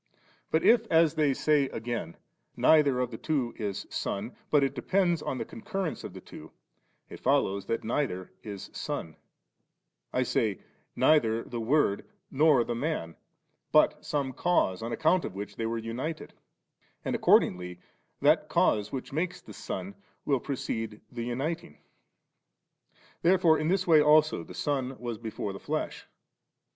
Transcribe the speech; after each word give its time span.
But 0.49 0.63
i^ 0.63 0.87
as 0.89 1.13
they 1.13 1.31
say 1.31 1.65
again, 1.69 2.17
neither 2.57 2.99
of 2.99 3.11
tiie 3.11 3.21
two 3.21 3.53
is 3.55 3.85
Son, 3.91 4.35
but 4.49 4.63
it 4.63 4.73
depends 4.73 5.21
on 5.21 5.37
the 5.37 5.45
concurrence 5.45 6.03
of 6.03 6.13
the 6.13 6.19
two, 6.19 6.49
it 7.07 7.19
follows 7.19 7.67
that 7.67 7.83
neither 7.83 8.31
is 8.41 8.71
Son; 8.73 9.15
I 10.11 10.23
say, 10.23 10.57
neither 10.95 11.43
the 11.43 11.59
Word 11.61 12.03
nor 12.31 12.63
the 12.63 12.73
Man, 12.73 13.15
but 13.71 14.03
some 14.03 14.33
cause, 14.33 14.81
on 14.81 14.91
account 14.91 15.23
of 15.23 15.35
which 15.35 15.55
they 15.55 15.67
were 15.67 15.77
united; 15.77 16.33
and 17.05 17.15
ac 17.15 17.21
cordingly 17.21 17.77
that 18.21 18.49
cause 18.49 18.91
which 18.91 19.13
makes 19.13 19.39
the 19.39 19.53
Son 19.53 19.93
will 20.25 20.39
precede 20.39 20.99
the 21.11 21.25
uniting. 21.25 21.77
Therefore 23.21 23.59
in 23.59 23.67
this 23.67 23.85
way 23.85 24.01
also 24.01 24.43
the 24.43 24.55
Son 24.55 24.97
was 24.99 25.19
before 25.19 25.53
the 25.53 25.59
flesh. 25.59 26.07